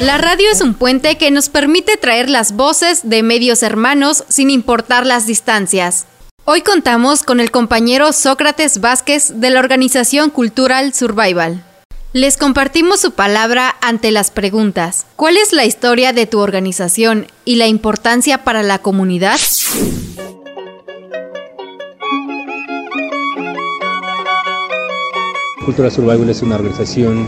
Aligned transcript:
La 0.00 0.18
radio 0.18 0.50
es 0.50 0.60
un 0.60 0.74
puente 0.74 1.16
que 1.18 1.30
nos 1.30 1.48
permite 1.48 1.96
traer 1.96 2.28
las 2.28 2.56
voces 2.56 3.08
de 3.08 3.22
medios 3.22 3.62
hermanos 3.62 4.24
sin 4.28 4.50
importar 4.50 5.06
las 5.06 5.28
distancias. 5.28 6.06
Hoy 6.44 6.62
contamos 6.62 7.22
con 7.22 7.38
el 7.38 7.52
compañero 7.52 8.12
Sócrates 8.12 8.80
Vázquez 8.80 9.34
de 9.36 9.50
la 9.50 9.60
organización 9.60 10.30
Cultural 10.30 10.94
Survival. 10.94 11.64
Les 12.12 12.36
compartimos 12.36 13.00
su 13.00 13.12
palabra 13.12 13.76
ante 13.80 14.10
las 14.10 14.32
preguntas. 14.32 15.06
¿Cuál 15.14 15.36
es 15.36 15.52
la 15.52 15.64
historia 15.64 16.12
de 16.12 16.26
tu 16.26 16.40
organización 16.40 17.28
y 17.44 17.56
la 17.56 17.68
importancia 17.68 18.42
para 18.44 18.64
la 18.64 18.80
comunidad? 18.80 19.38
Cultural 25.64 25.90
Survival 25.90 26.28
es 26.28 26.42
una 26.42 26.56
organización 26.56 27.26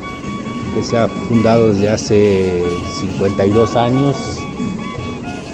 que 0.75 0.83
se 0.83 0.99
ha 0.99 1.09
fundado 1.09 1.73
desde 1.73 1.89
hace 1.89 2.63
52 3.01 3.77
años 3.77 4.17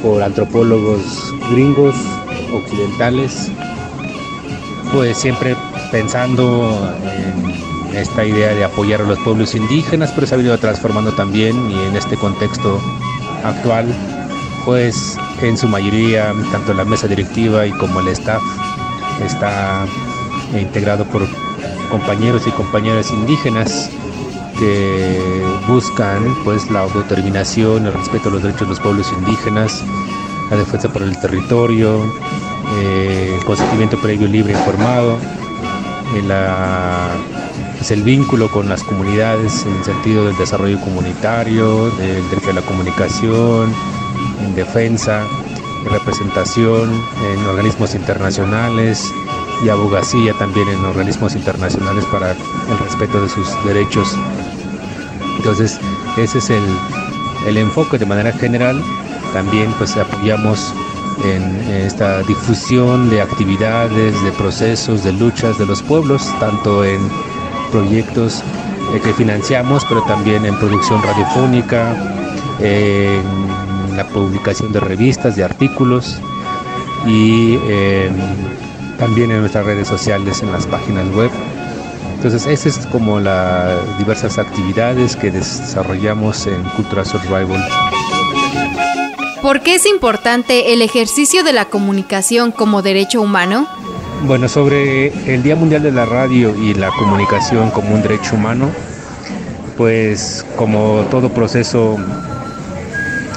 por 0.03 0.23
antropólogos 0.23 1.33
gringos, 1.53 1.95
occidentales, 2.53 3.51
pues 4.93 5.17
siempre 5.17 5.57
pensando 5.93 6.93
en 7.05 7.97
esta 7.97 8.25
idea 8.25 8.53
de 8.55 8.65
apoyar 8.65 9.01
a 9.01 9.05
los 9.05 9.19
pueblos 9.21 9.55
indígenas, 9.55 10.11
pero 10.15 10.27
se 10.27 10.35
ha 10.35 10.39
venido 10.39 10.59
transformando 10.59 11.13
también 11.13 11.71
y 11.71 11.75
en 11.75 11.95
este 11.95 12.17
contexto 12.17 12.81
actual, 13.45 13.87
pues 14.65 15.17
en 15.41 15.57
su 15.57 15.69
mayoría, 15.69 16.33
tanto 16.51 16.75
la 16.75 16.85
mesa 16.85 17.07
directiva 17.07 17.65
y 17.65 17.71
como 17.73 18.01
el 18.01 18.09
staff 18.09 18.43
está 19.25 19.87
integrado 20.59 21.05
por 21.05 21.23
compañeros 21.93 22.47
y 22.47 22.51
compañeras 22.53 23.11
indígenas 23.11 23.91
que 24.59 25.45
buscan 25.69 26.25
pues 26.43 26.71
la 26.71 26.81
autodeterminación, 26.81 27.87
el 27.87 27.93
respeto 27.93 28.31
a 28.31 28.33
los 28.33 28.43
derechos 28.43 28.63
de 28.63 28.69
los 28.69 28.81
pueblos 28.81 29.13
indígenas, 29.19 29.85
la 30.51 30.57
defensa 30.57 30.89
por 30.89 31.03
el 31.03 31.17
territorio, 31.21 32.03
eh, 32.81 33.37
el 33.39 33.45
consentimiento 33.45 34.01
previo 34.01 34.27
libre 34.27 34.55
informado, 34.55 35.19
la 36.27 37.11
es 37.79 37.91
el 37.91 38.03
vínculo 38.03 38.49
con 38.51 38.69
las 38.69 38.83
comunidades 38.85 39.67
en 39.67 39.75
el 39.75 39.85
sentido 39.85 40.27
del 40.27 40.37
desarrollo 40.39 40.81
comunitario, 40.81 41.91
del 41.97 42.29
derecho 42.31 42.51
a 42.51 42.55
la 42.55 42.63
comunicación, 42.63 43.75
en 44.41 44.55
defensa, 44.55 45.25
representación 45.91 46.91
en 47.33 47.47
organismos 47.47 47.95
internacionales 47.95 49.13
y 49.65 49.69
abogacía 49.69 50.33
también 50.35 50.69
en 50.69 50.85
organismos 50.85 51.35
internacionales 51.35 52.05
para 52.07 52.33
el 52.33 52.79
respeto 52.85 53.21
de 53.21 53.29
sus 53.29 53.47
derechos. 53.65 54.17
Entonces, 55.39 55.79
ese 56.17 56.39
es 56.39 56.51
el, 56.51 56.65
el 57.47 57.57
enfoque 57.57 57.99
de 57.99 58.07
manera 58.07 58.33
general. 58.33 58.83
También 59.33 59.73
pues 59.79 59.97
apoyamos 59.97 60.73
en 61.25 61.43
esta 61.73 62.23
difusión 62.23 63.11
de 63.11 63.23
actividades, 63.23 64.23
de 64.23 64.33
procesos, 64.33 65.05
de 65.05 65.13
luchas 65.13 65.59
de 65.59 65.67
los 65.67 65.83
pueblos, 65.83 66.29
tanto 66.41 66.85
en 66.85 67.01
proyectos 67.71 68.43
eh, 68.95 69.01
que 69.01 69.13
financiamos, 69.15 69.85
pero 69.89 70.03
también 70.03 70.45
en 70.45 70.59
producción 70.59 71.03
radiofónica, 71.03 71.97
en 72.61 73.23
la 73.97 74.07
publicación 74.09 74.73
de 74.73 74.81
revistas, 74.81 75.37
de 75.37 75.45
artículos 75.45 76.21
y 77.07 77.55
em, 77.69 78.15
también 79.03 79.33
en 79.33 79.41
nuestras 79.41 79.67
redes 79.67 79.89
sociales, 79.89 80.43
en 80.45 80.53
las 80.53 80.65
páginas 80.65 81.05
web. 81.13 81.29
Entonces, 82.15 82.47
esas 82.47 82.79
es 82.79 82.87
como 82.87 83.19
las 83.19 83.99
diversas 83.99 84.39
actividades 84.39 85.17
que 85.17 85.33
desarrollamos 85.33 86.47
en 86.47 86.63
Cultura 86.77 87.05
Survival. 87.05 87.69
¿Por 89.43 89.61
qué 89.63 89.75
es 89.75 89.87
importante 89.87 90.73
el 90.73 90.83
ejercicio 90.83 91.43
de 91.43 91.53
la 91.53 91.65
comunicación 91.65 92.53
como 92.53 92.81
derecho 92.81 93.21
humano? 93.21 93.67
Bueno, 94.25 94.49
sobre 94.49 95.09
el 95.35 95.43
Día 95.43 95.57
Mundial 95.57 95.83
de 95.83 95.91
la 95.91 96.07
Radio 96.07 96.55
y 96.55 96.73
la 96.75 96.91
comunicación 96.91 97.73
como 97.73 97.97
un 97.97 98.03
derecho 98.03 98.37
humano, 98.37 98.71
pues 99.77 100.47
como 100.55 101.05
todo 101.11 101.29
proceso 101.31 101.97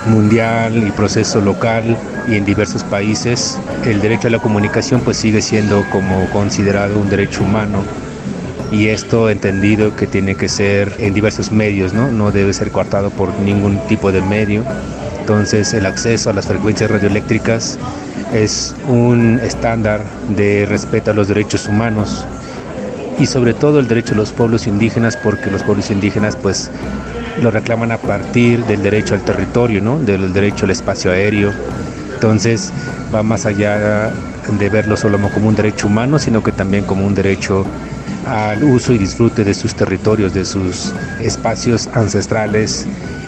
mundial 0.06 0.88
y 0.88 0.92
proceso 0.92 1.42
local 1.42 1.98
y 2.28 2.36
en 2.36 2.46
diversos 2.46 2.84
países, 2.84 3.58
el 3.86 4.02
derecho 4.02 4.28
a 4.28 4.32
la 4.32 4.40
comunicación 4.40 5.02
pues 5.02 5.18
sigue 5.18 5.42
siendo 5.42 5.84
como 5.92 6.30
considerado 6.32 7.00
un 7.00 7.10
derecho 7.10 7.44
humano 7.44 7.84
y 8.72 8.88
esto 8.88 9.30
entendido 9.30 9.96
que 9.96 10.08
tiene 10.08 10.36
que 10.36 10.50
ser 10.50 10.96
en 11.00 11.14
diversos 11.14 11.52
medios, 11.52 11.94
¿no? 11.94 12.12
No 12.12 12.32
debe 12.32 12.54
ser 12.54 12.72
coartado 12.72 13.10
por 13.10 13.34
ningún 13.40 13.80
tipo 13.88 14.12
de 14.12 14.22
medio. 14.22 14.64
Entonces 15.20 15.74
el 15.74 15.86
acceso 15.86 16.30
a 16.30 16.34
las 16.34 16.48
frecuencias 16.48 16.92
radioeléctricas 16.92 17.78
es 18.34 18.76
un 18.88 19.40
estándar 19.42 20.04
de 20.30 20.66
respeto 20.66 21.12
a 21.12 21.14
los 21.14 21.28
derechos 21.28 21.68
humanos 21.68 22.26
y 23.20 23.26
sobre 23.26 23.54
todo 23.54 23.80
el 23.80 23.88
derecho 23.88 24.12
de 24.12 24.18
los 24.18 24.32
pueblos 24.32 24.68
indígenas 24.68 25.16
porque 25.16 25.50
los 25.50 25.64
pueblos 25.64 25.90
indígenas 25.90 26.36
pues 26.36 26.70
lo 27.42 27.52
reclaman 27.52 27.92
a 27.92 27.98
partir 27.98 28.66
del 28.66 28.82
derecho 28.84 29.14
al 29.14 29.22
territorio, 29.22 29.82
¿no? 29.82 30.00
del 30.00 30.34
derecho 30.34 30.66
al 30.66 30.72
espacio 30.72 31.12
aéreo. 31.12 31.54
Entonces 32.26 32.74
va 33.14 33.22
más 33.22 33.46
allá 33.46 34.10
de 34.58 34.70
verlo 34.70 34.98
solo 34.98 35.20
como 35.30 35.48
un 35.48 35.56
derecho 35.56 35.86
humano, 35.86 36.18
sino 36.18 36.42
que 36.42 36.52
también 36.52 36.84
como 36.84 37.06
un 37.06 37.14
derecho 37.14 37.64
al 38.26 38.64
uso 38.64 38.94
y 38.94 38.98
disfrute 38.98 39.44
de 39.44 39.54
sus 39.54 39.76
territorios, 39.76 40.34
de 40.34 40.44
sus 40.44 40.92
espacios 41.20 41.88
ancestrales 41.94 42.88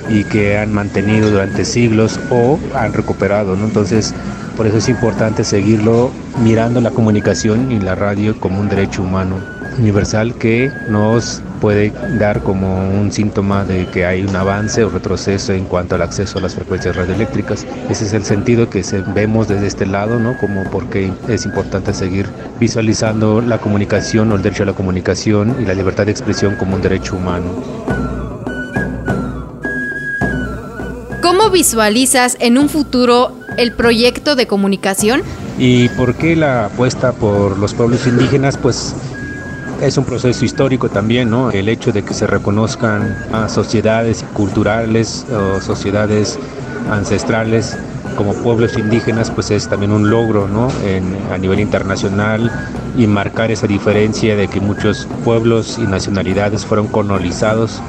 y 0.09 0.23
que 0.23 0.57
han 0.57 0.73
mantenido 0.73 1.29
durante 1.29 1.63
siglos 1.63 2.19
o 2.31 2.59
han 2.73 2.91
recuperado. 2.91 3.55
¿no? 3.55 3.65
Entonces 3.65 4.15
por 4.55 4.65
eso 4.65 4.77
es 4.77 4.89
importante 4.89 5.43
seguirlo 5.43 6.11
mirando 6.43 6.81
la 6.81 6.89
comunicación 6.89 7.71
y 7.71 7.79
la 7.79 7.93
radio 7.93 8.39
como 8.39 8.59
un 8.59 8.67
derecho 8.67 9.03
humano 9.03 9.56
universal 9.77 10.35
que 10.35 10.71
nos 10.89 11.41
puede 11.61 11.91
dar 12.19 12.41
como 12.43 12.89
un 12.89 13.11
síntoma 13.11 13.63
de 13.65 13.87
que 13.87 14.05
hay 14.05 14.23
un 14.23 14.35
avance 14.35 14.83
o 14.83 14.89
retroceso 14.89 15.53
en 15.53 15.65
cuanto 15.65 15.95
al 15.95 16.01
acceso 16.01 16.37
a 16.37 16.41
las 16.41 16.55
frecuencias 16.55 16.95
radioeléctricas. 16.95 17.65
Ese 17.89 18.05
es 18.05 18.13
el 18.13 18.23
sentido 18.23 18.69
que 18.69 18.83
vemos 19.13 19.47
desde 19.47 19.67
este 19.67 19.85
lado, 19.85 20.19
¿no? 20.19 20.37
Como 20.37 20.63
porque 20.65 21.11
es 21.27 21.45
importante 21.45 21.93
seguir 21.93 22.27
visualizando 22.59 23.41
la 23.41 23.59
comunicación 23.59 24.31
o 24.31 24.35
el 24.35 24.41
derecho 24.41 24.63
a 24.63 24.67
la 24.67 24.73
comunicación 24.73 25.55
y 25.59 25.65
la 25.65 25.73
libertad 25.73 26.05
de 26.05 26.11
expresión 26.11 26.55
como 26.55 26.75
un 26.75 26.81
derecho 26.81 27.15
humano. 27.15 27.45
¿Cómo 31.21 31.49
visualizas 31.49 32.37
en 32.39 32.57
un 32.57 32.69
futuro 32.69 33.33
el 33.57 33.73
proyecto 33.73 34.35
de 34.35 34.47
comunicación? 34.47 35.23
¿Y 35.57 35.89
por 35.89 36.15
qué 36.15 36.35
la 36.35 36.67
apuesta 36.67 37.11
por 37.11 37.57
los 37.57 37.73
pueblos 37.73 38.05
indígenas? 38.05 38.55
Pues 38.57 38.95
es 39.81 39.97
un 39.97 40.05
proceso 40.05 40.43
histórico 40.43 40.89
también, 40.89 41.29
¿no? 41.29 41.51
El 41.51 41.69
hecho 41.69 41.91
de 41.91 42.03
que 42.03 42.13
se 42.13 42.27
reconozcan 42.27 43.17
a 43.31 43.49
sociedades 43.49 44.25
culturales 44.33 45.25
o 45.31 45.61
sociedades 45.61 46.39
ancestrales 46.89 47.77
como 48.17 48.33
pueblos 48.33 48.77
indígenas, 48.77 49.29
pues 49.29 49.51
es 49.51 49.67
también 49.67 49.91
un 49.91 50.09
logro, 50.09 50.47
¿no? 50.47 50.69
a 51.31 51.37
nivel 51.37 51.59
internacional 51.59 52.51
y 52.97 53.05
marcar 53.05 53.51
esa 53.51 53.67
diferencia 53.67 54.35
de 54.35 54.47
que 54.47 54.59
muchos 54.59 55.07
pueblos 55.23 55.77
y 55.77 55.83
nacionalidades 55.83 56.65
fueron 56.65 56.87
colonizados 56.87 57.79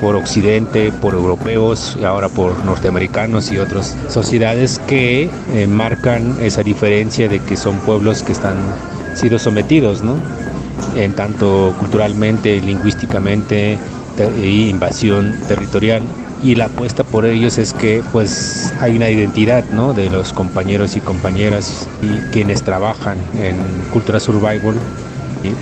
por 0.00 0.16
Occidente, 0.16 0.92
por 0.92 1.14
europeos 1.14 1.96
y 2.00 2.04
ahora 2.04 2.28
por 2.28 2.64
norteamericanos 2.64 3.50
y 3.50 3.58
otras 3.58 3.96
sociedades 4.08 4.80
que 4.86 5.30
eh, 5.52 5.66
marcan 5.66 6.36
esa 6.40 6.62
diferencia 6.62 7.28
de 7.28 7.40
que 7.40 7.56
son 7.56 7.78
pueblos 7.78 8.22
que 8.22 8.32
están 8.32 8.56
sido 9.14 9.38
sometidos, 9.38 10.02
¿no? 10.02 10.14
En 10.94 11.12
tanto 11.14 11.74
culturalmente, 11.78 12.60
lingüísticamente 12.60 13.78
e 14.18 14.48
invasión 14.68 15.36
territorial 15.48 16.02
y 16.44 16.54
la 16.54 16.66
apuesta 16.66 17.04
por 17.04 17.24
ellos 17.24 17.58
es 17.58 17.72
que 17.72 18.02
pues 18.12 18.72
hay 18.80 18.96
una 18.96 19.08
identidad 19.10 19.64
¿no? 19.72 19.94
de 19.94 20.10
los 20.10 20.32
compañeros 20.32 20.94
y 20.96 21.00
compañeras 21.00 21.88
y 22.02 22.18
quienes 22.32 22.62
trabajan 22.62 23.18
en 23.40 23.56
Cultura 23.92 24.20
Survival 24.20 24.74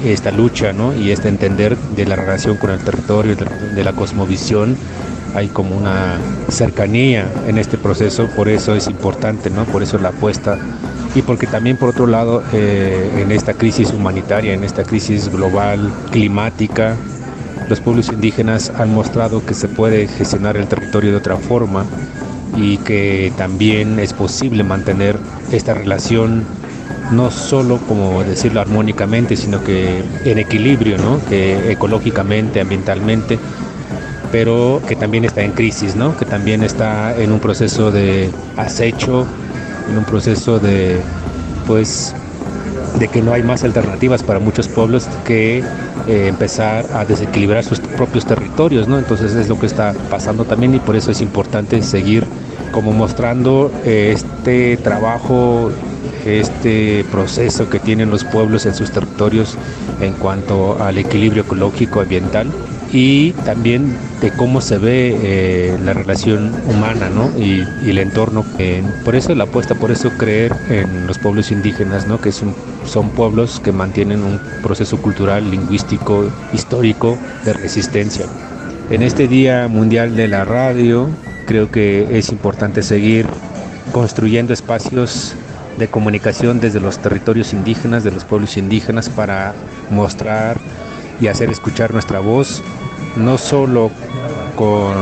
esta 0.04 0.30
lucha 0.32 0.72
¿no? 0.72 0.94
y 0.94 1.10
este 1.10 1.28
entender 1.28 1.76
de 1.76 2.04
la 2.04 2.16
relación 2.16 2.56
con 2.56 2.70
el 2.70 2.80
territorio, 2.80 3.36
de 3.36 3.84
la 3.84 3.92
cosmovisión, 3.92 4.76
hay 5.34 5.48
como 5.48 5.76
una 5.76 6.18
cercanía 6.48 7.26
en 7.46 7.58
este 7.58 7.78
proceso, 7.78 8.26
por 8.36 8.48
eso 8.48 8.74
es 8.74 8.88
importante, 8.88 9.50
¿no? 9.50 9.64
por 9.64 9.82
eso 9.82 9.98
la 9.98 10.08
apuesta 10.08 10.58
y 11.14 11.22
porque 11.22 11.46
también 11.46 11.76
por 11.76 11.90
otro 11.90 12.06
lado 12.06 12.42
eh, 12.52 13.10
en 13.18 13.32
esta 13.32 13.54
crisis 13.54 13.92
humanitaria, 13.92 14.54
en 14.54 14.64
esta 14.64 14.84
crisis 14.84 15.28
global, 15.30 15.92
climática, 16.10 16.96
los 17.68 17.80
pueblos 17.80 18.08
indígenas 18.08 18.72
han 18.76 18.92
mostrado 18.92 19.44
que 19.44 19.54
se 19.54 19.68
puede 19.68 20.08
gestionar 20.08 20.56
el 20.56 20.66
territorio 20.66 21.10
de 21.10 21.16
otra 21.16 21.36
forma 21.36 21.84
y 22.56 22.78
que 22.78 23.32
también 23.36 23.98
es 23.98 24.12
posible 24.12 24.62
mantener 24.62 25.16
esta 25.52 25.74
relación 25.74 26.44
no 27.10 27.30
solo 27.30 27.78
como 27.88 28.24
decirlo 28.24 28.60
armónicamente, 28.60 29.36
sino 29.36 29.62
que 29.62 30.02
en 30.24 30.38
equilibrio, 30.38 30.98
¿no? 30.98 31.24
que 31.28 31.72
ecológicamente, 31.72 32.60
ambientalmente, 32.60 33.38
pero 34.30 34.80
que 34.88 34.96
también 34.96 35.24
está 35.24 35.42
en 35.42 35.52
crisis, 35.52 35.94
¿no? 35.94 36.16
que 36.16 36.24
también 36.24 36.62
está 36.62 37.16
en 37.16 37.32
un 37.32 37.40
proceso 37.40 37.90
de 37.90 38.30
acecho, 38.56 39.26
en 39.90 39.98
un 39.98 40.04
proceso 40.04 40.58
de, 40.58 41.00
pues, 41.66 42.14
de 42.98 43.08
que 43.08 43.22
no 43.22 43.32
hay 43.32 43.42
más 43.42 43.64
alternativas 43.64 44.22
para 44.22 44.38
muchos 44.38 44.68
pueblos 44.68 45.08
que 45.24 45.58
eh, 46.06 46.26
empezar 46.28 46.86
a 46.92 47.04
desequilibrar 47.04 47.64
sus 47.64 47.80
propios 47.80 48.26
territorios, 48.26 48.88
¿no? 48.88 48.98
Entonces 48.98 49.34
es 49.34 49.48
lo 49.48 49.58
que 49.58 49.66
está 49.66 49.94
pasando 50.10 50.44
también 50.44 50.74
y 50.74 50.78
por 50.78 50.96
eso 50.96 51.10
es 51.10 51.20
importante 51.20 51.80
seguir 51.82 52.24
como 52.72 52.92
mostrando 52.92 53.70
eh, 53.84 54.12
este 54.14 54.76
trabajo 54.78 55.70
este 56.24 57.04
proceso 57.10 57.68
que 57.68 57.80
tienen 57.80 58.10
los 58.10 58.24
pueblos 58.24 58.66
en 58.66 58.74
sus 58.74 58.92
territorios 58.92 59.56
en 60.00 60.12
cuanto 60.14 60.80
al 60.82 60.98
equilibrio 60.98 61.42
ecológico 61.42 62.00
ambiental 62.00 62.46
y 62.92 63.32
también 63.44 63.96
de 64.20 64.30
cómo 64.30 64.60
se 64.60 64.76
ve 64.78 65.18
eh, 65.22 65.78
la 65.82 65.94
relación 65.94 66.52
humana 66.66 67.08
¿no? 67.08 67.30
y, 67.38 67.64
el 67.88 67.98
entorno. 67.98 68.44
por 69.04 69.16
eso 69.16 69.34
la 69.34 69.44
apuesta, 69.44 69.74
por 69.74 69.90
eso 69.90 70.10
creer 70.18 70.54
en 70.68 71.06
los 71.06 71.18
pueblos 71.18 71.50
indígenas, 71.50 72.06
¿no? 72.06 72.20
que 72.20 72.32
son, 72.32 72.54
son 72.84 73.10
pueblos 73.10 73.60
que 73.60 73.72
mantienen 73.72 74.22
un 74.22 74.38
proceso 74.62 74.98
cultural, 74.98 75.50
lingüístico, 75.50 76.30
histórico 76.52 77.18
de 77.44 77.54
resistencia. 77.54 78.26
En 78.90 79.02
este 79.02 79.26
Día 79.26 79.68
Mundial 79.68 80.14
de 80.16 80.28
la 80.28 80.44
Radio, 80.44 81.08
creo 81.46 81.70
que 81.70 82.18
es 82.18 82.30
importante 82.30 82.82
seguir 82.82 83.26
construyendo 83.92 84.52
espacios 84.52 85.34
de 85.78 85.88
comunicación 85.88 86.60
desde 86.60 86.80
los 86.80 86.98
territorios 86.98 87.54
indígenas, 87.54 88.04
de 88.04 88.10
los 88.10 88.24
pueblos 88.24 88.56
indígenas, 88.56 89.08
para 89.08 89.54
mostrar 89.90 90.58
y 91.20 91.28
hacer 91.28 91.50
escuchar 91.50 91.92
nuestra 91.92 92.18
voz, 92.20 92.62
no 93.16 93.38
solo 93.38 93.90
con 94.56 94.92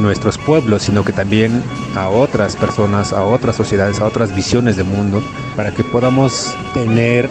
nuestros 0.00 0.38
pueblos, 0.38 0.82
sino 0.82 1.04
que 1.04 1.12
también 1.12 1.62
a 1.94 2.08
otras 2.08 2.56
personas, 2.56 3.12
a 3.12 3.24
otras 3.24 3.56
sociedades, 3.56 4.00
a 4.00 4.06
otras 4.06 4.34
visiones 4.34 4.76
de 4.76 4.84
mundo, 4.84 5.22
para 5.56 5.72
que 5.72 5.84
podamos 5.84 6.54
tener 6.72 7.28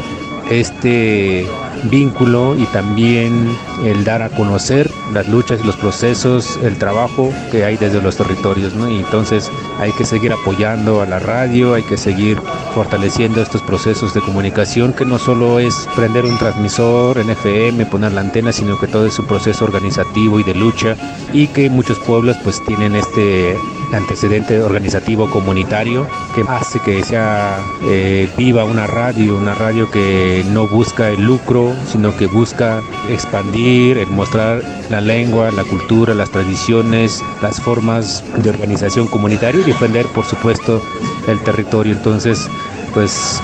este 0.50 1.48
vínculo 1.90 2.56
y 2.58 2.66
también 2.68 3.50
el 3.84 4.04
dar 4.04 4.22
a 4.22 4.30
conocer 4.30 4.90
las 5.14 5.28
luchas 5.28 5.60
y 5.62 5.68
los 5.68 5.76
procesos, 5.76 6.58
el 6.64 6.78
trabajo 6.78 7.32
que 7.52 7.66
hay 7.66 7.78
desde 7.78 8.02
los 8.02 8.16
territorios. 8.18 8.74
¿no? 8.76 8.90
Y 8.90 9.00
entonces 9.00 9.52
hay 9.80 9.92
que 9.94 10.06
seguir 10.06 10.32
apoyando 10.32 11.02
a 11.02 11.06
la 11.06 11.20
radio, 11.20 11.74
hay 11.74 11.84
que 11.84 11.98
seguir 11.98 12.40
fortaleciendo 12.74 13.42
estos 13.42 13.62
procesos 13.62 14.14
de 14.14 14.22
comunicación 14.22 14.94
que 14.94 15.06
no 15.06 15.20
solo 15.20 15.60
es 15.60 15.88
prender 15.96 16.26
un 16.26 16.38
transmisor 16.38 17.18
en 17.18 17.30
FM, 17.30 17.86
poner 17.88 18.14
la 18.14 18.22
antena, 18.22 18.52
sino 18.52 18.80
que 18.80 18.88
todo 18.88 19.06
es 19.06 19.20
un 19.20 19.28
proceso 19.28 19.66
organizativo 19.66 20.40
y 20.40 20.44
de 20.44 20.56
lucha 20.56 20.96
y 21.34 21.48
que 21.48 21.70
muchos 21.70 22.00
pueblos 22.00 22.38
pues 22.44 22.64
tienen 22.66 22.96
este 22.96 23.56
antecedente 23.94 24.62
organizativo 24.62 25.30
comunitario 25.30 26.08
que 26.36 26.44
hace 26.48 26.80
que 26.80 27.04
sea 27.04 27.60
eh, 27.84 28.30
viva 28.38 28.64
una 28.64 28.88
radio, 28.88 29.38
una 29.38 29.54
radio 29.54 29.90
que 29.92 30.44
no 30.52 30.68
busca 30.68 31.10
el 31.10 31.24
lucro, 31.24 31.74
sino 31.92 32.16
que 32.16 32.28
busca 32.28 32.82
expandir, 33.10 34.06
mostrar 34.08 34.62
la 34.90 35.02
lengua, 35.02 35.52
la 35.52 35.64
cultura, 35.64 36.14
las 36.14 36.32
tradiciones, 36.32 37.24
las 37.42 37.62
formas 37.62 38.24
de 38.38 38.50
organización 38.50 39.08
comunitaria 39.08 39.62
y 39.62 39.64
defender, 39.64 40.06
por 40.08 40.26
supuesto, 40.26 40.82
el 41.28 41.40
territorio. 41.42 41.94
Entonces, 41.94 42.50
pues 42.94 43.42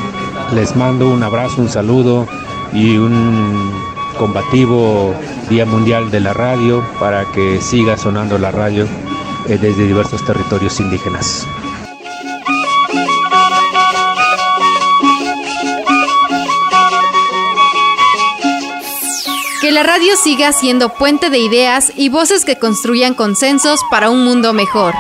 les 0.54 0.76
mando 0.76 1.10
un 1.10 1.24
abrazo, 1.24 1.62
un 1.62 1.70
saludo 1.70 2.28
y 2.74 2.98
un 2.98 3.72
combativo 4.18 5.14
Día 5.50 5.66
Mundial 5.66 6.12
de 6.12 6.20
la 6.20 6.34
Radio 6.34 6.84
para 7.00 7.26
que 7.32 7.62
siga 7.62 7.98
sonando 7.98 8.38
la 8.38 8.52
radio 8.52 8.86
eh, 8.86 9.09
desde 9.58 9.88
diversos 9.88 10.24
territorios 10.24 10.80
indígenas. 10.80 11.48
Que 19.62 19.72
la 19.72 19.84
radio 19.84 20.16
siga 20.16 20.54
siendo 20.54 20.90
puente 20.90 21.30
de 21.30 21.40
ideas 21.40 21.92
y 21.96 22.10
voces 22.10 22.46
que 22.46 22.58
construyan 22.58 23.14
consensos 23.14 23.82
para 23.90 24.10
un 24.10 24.24
mundo 24.24 24.54
mejor. 24.54 24.94